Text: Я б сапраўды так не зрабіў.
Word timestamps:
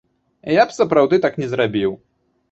Я 0.53 0.63
б 0.69 0.75
сапраўды 0.77 1.19
так 1.25 1.37
не 1.43 1.47
зрабіў. 1.51 1.91